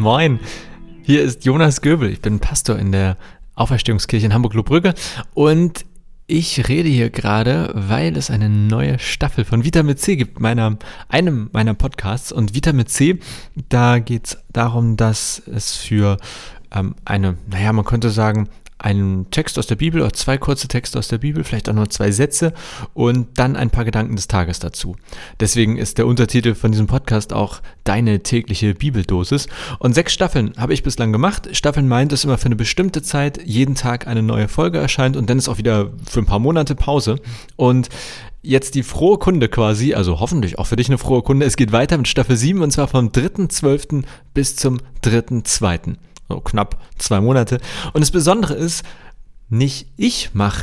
[0.00, 0.40] Moin,
[1.02, 2.08] hier ist Jonas Göbel.
[2.10, 3.18] Ich bin Pastor in der
[3.54, 4.94] Auferstehungskirche in Hamburg-Lobrügge
[5.34, 5.84] und
[6.26, 10.78] ich rede hier gerade, weil es eine neue Staffel von Vitamin C gibt, meiner,
[11.10, 12.32] einem meiner Podcasts.
[12.32, 13.18] Und Vitamin C,
[13.68, 16.16] da geht es darum, dass es für
[16.74, 18.48] ähm, eine, naja, man könnte sagen,
[18.80, 21.90] einen Text aus der Bibel oder zwei kurze Texte aus der Bibel, vielleicht auch nur
[21.90, 22.52] zwei Sätze
[22.94, 24.96] und dann ein paar Gedanken des Tages dazu.
[25.38, 29.48] Deswegen ist der Untertitel von diesem Podcast auch Deine tägliche Bibeldosis.
[29.78, 31.48] Und sechs Staffeln habe ich bislang gemacht.
[31.52, 35.28] Staffeln meint, dass immer für eine bestimmte Zeit jeden Tag eine neue Folge erscheint und
[35.28, 37.16] dann ist auch wieder für ein paar Monate Pause.
[37.56, 37.88] Und
[38.42, 41.46] jetzt die frohe Kunde quasi, also hoffentlich auch für dich eine frohe Kunde.
[41.46, 44.04] Es geht weiter mit Staffel 7 und zwar vom 3.12.
[44.34, 45.96] bis zum 3.2
[46.30, 47.60] so knapp zwei Monate.
[47.92, 48.84] Und das Besondere ist,
[49.48, 50.62] nicht ich mache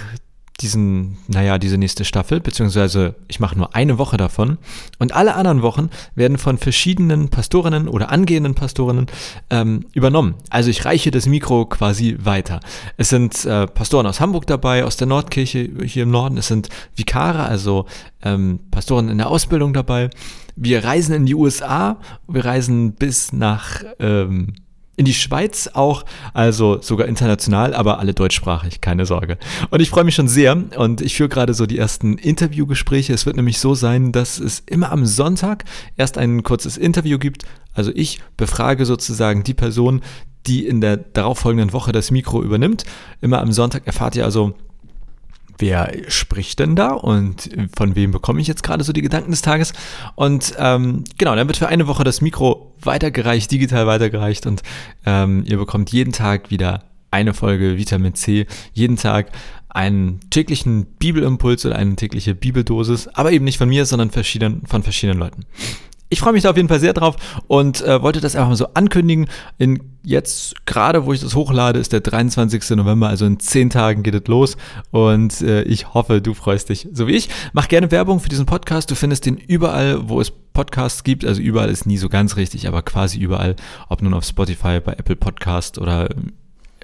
[0.61, 4.57] diesen, naja, diese nächste Staffel, beziehungsweise ich mache nur eine Woche davon.
[4.97, 9.05] Und alle anderen Wochen werden von verschiedenen Pastorinnen oder angehenden Pastorinnen
[9.51, 10.33] ähm, übernommen.
[10.49, 12.59] Also ich reiche das Mikro quasi weiter.
[12.97, 16.37] Es sind äh, Pastoren aus Hamburg dabei, aus der Nordkirche hier im Norden.
[16.37, 17.85] Es sind Vikare, also
[18.23, 20.09] ähm, Pastoren in der Ausbildung dabei.
[20.55, 21.97] Wir reisen in die USA.
[22.27, 24.55] Wir reisen bis nach ähm,
[24.97, 26.03] in die Schweiz auch,
[26.33, 29.37] also sogar international, aber alle deutschsprachig, keine Sorge.
[29.69, 33.13] Und ich freue mich schon sehr und ich führe gerade so die ersten Interviewgespräche.
[33.13, 35.63] Es wird nämlich so sein, dass es immer am Sonntag
[35.95, 37.43] erst ein kurzes Interview gibt.
[37.73, 40.01] Also ich befrage sozusagen die Person,
[40.47, 42.83] die in der darauffolgenden Woche das Mikro übernimmt.
[43.21, 44.55] Immer am Sonntag erfahrt ihr also
[45.57, 49.41] wer spricht denn da und von wem bekomme ich jetzt gerade so die Gedanken des
[49.41, 49.73] Tages.
[50.15, 54.61] Und ähm, genau, dann wird für eine Woche das Mikro weitergereicht, digital weitergereicht und
[55.05, 59.31] ähm, ihr bekommt jeden Tag wieder eine Folge Vitamin C, jeden Tag
[59.69, 64.83] einen täglichen Bibelimpuls oder eine tägliche Bibeldosis, aber eben nicht von mir, sondern verschieden, von
[64.83, 65.45] verschiedenen Leuten.
[66.09, 67.15] Ich freue mich da auf jeden Fall sehr drauf
[67.47, 69.27] und äh, wollte das einfach mal so ankündigen.
[69.57, 72.77] In jetzt gerade, wo ich das hochlade, ist der 23.
[72.77, 74.55] November, also in zehn Tagen geht es los
[74.91, 77.29] und äh, ich hoffe, du freust dich so wie ich.
[77.51, 78.89] Mach gerne Werbung für diesen Podcast.
[78.89, 81.25] Du findest den überall, wo es Podcasts gibt.
[81.25, 83.57] Also überall ist nie so ganz richtig, aber quasi überall,
[83.89, 86.07] ob nun auf Spotify, bei Apple Podcast oder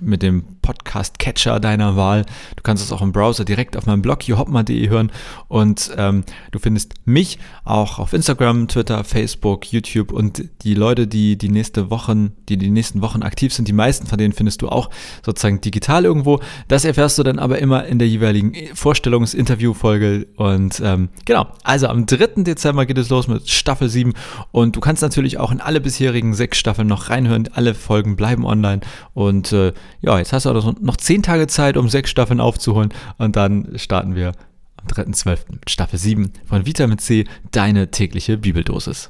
[0.01, 2.25] mit dem Podcast-Catcher deiner Wahl.
[2.55, 5.11] Du kannst es auch im Browser direkt auf meinem Blog johopma.de hören
[5.47, 11.37] und ähm, du findest mich auch auf Instagram, Twitter, Facebook, YouTube und die Leute, die
[11.37, 14.69] die nächste Wochen, die die nächsten Wochen aktiv sind, die meisten von denen findest du
[14.69, 14.89] auch
[15.25, 16.39] sozusagen digital irgendwo.
[16.67, 22.05] Das erfährst du dann aber immer in der jeweiligen Vorstellungs-Interview-Folge und ähm, genau, also am
[22.05, 22.43] 3.
[22.43, 24.13] Dezember geht es los mit Staffel 7
[24.51, 27.49] und du kannst natürlich auch in alle bisherigen sechs Staffeln noch reinhören.
[27.53, 28.81] Alle Folgen bleiben online
[29.13, 32.93] und äh, ja, jetzt hast du also noch zehn Tage Zeit, um sechs Staffeln aufzuholen
[33.17, 34.33] und dann starten wir
[34.77, 35.39] am 3.12.
[35.51, 39.09] mit Staffel 7 von Vitamin C, deine tägliche Bibeldosis.